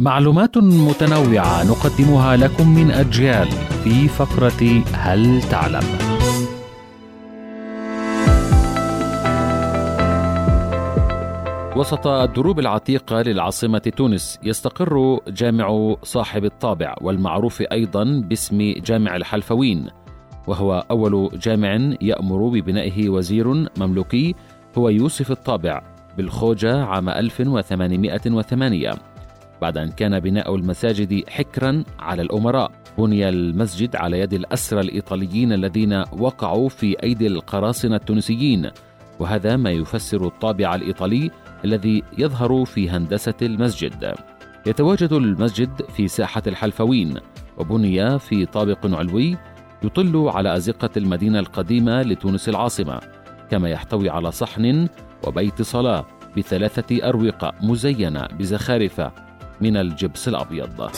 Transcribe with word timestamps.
معلومات 0.00 0.58
متنوعة 0.58 1.64
نقدمها 1.64 2.36
لكم 2.36 2.74
من 2.74 2.90
أجيال 2.90 3.48
في 3.84 4.08
فقرة 4.08 4.82
هل 4.92 5.42
تعلم؟ 5.42 5.82
وسط 11.76 12.06
الدروب 12.06 12.58
العتيقة 12.58 13.22
للعاصمة 13.22 13.78
تونس 13.78 14.38
يستقر 14.42 15.20
جامع 15.28 15.96
صاحب 16.02 16.44
الطابع 16.44 16.94
والمعروف 17.00 17.62
أيضا 17.72 18.04
باسم 18.04 18.74
جامع 18.86 19.16
الحلفوين 19.16 19.88
وهو 20.46 20.86
أول 20.90 21.38
جامع 21.38 21.96
يأمر 22.00 22.48
ببنائه 22.48 23.08
وزير 23.08 23.68
مملوكي 23.78 24.34
هو 24.78 24.88
يوسف 24.88 25.30
الطابع 25.30 25.82
بالخوجة 26.16 26.84
عام 26.84 27.08
1808 27.08 29.13
بعد 29.64 29.78
أن 29.78 29.90
كان 29.90 30.20
بناء 30.20 30.54
المساجد 30.54 31.24
حكرا 31.28 31.84
على 31.98 32.22
الأمراء. 32.22 32.70
بني 32.98 33.28
المسجد 33.28 33.96
على 33.96 34.20
يد 34.20 34.34
الأسرى 34.34 34.80
الإيطاليين 34.80 35.52
الذين 35.52 36.04
وقعوا 36.12 36.68
في 36.68 37.02
أيدي 37.02 37.26
القراصنة 37.26 37.96
التونسيين. 37.96 38.70
وهذا 39.18 39.56
ما 39.56 39.70
يفسر 39.70 40.26
الطابع 40.26 40.74
الإيطالي 40.74 41.30
الذي 41.64 42.02
يظهر 42.18 42.64
في 42.64 42.90
هندسة 42.90 43.34
المسجد. 43.42 44.14
يتواجد 44.66 45.12
المسجد 45.12 45.82
في 45.96 46.08
ساحة 46.08 46.42
الحلفوين 46.46 47.14
وبني 47.58 48.18
في 48.18 48.46
طابق 48.46 48.86
علوي 48.86 49.36
يطل 49.82 50.28
على 50.28 50.56
أزقة 50.56 50.90
المدينة 50.96 51.38
القديمة 51.38 52.02
لتونس 52.02 52.48
العاصمة. 52.48 53.00
كما 53.50 53.68
يحتوي 53.68 54.10
على 54.10 54.32
صحن 54.32 54.88
وبيت 55.26 55.62
صلاة 55.62 56.06
بثلاثة 56.36 57.08
أروقة 57.08 57.52
مزينة 57.62 58.26
بزخارف 58.38 59.00
من 59.60 59.76
الجبس 59.76 60.28
الأبيض. 60.28 60.90